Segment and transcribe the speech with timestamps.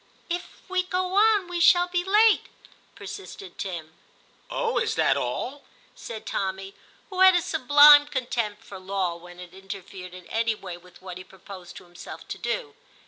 [0.31, 2.47] 'If we go on, we shall be late,'
[2.95, 3.93] persisted Tim.
[4.49, 4.49] 130 TIM CHAP.
[4.49, 4.77] * Oh!
[4.79, 5.63] is that all?'
[5.95, 6.73] said Tommy,
[7.11, 11.19] who had a sublime contempt for law when it interfered in any way with what
[11.19, 12.73] he proposed to himself to do.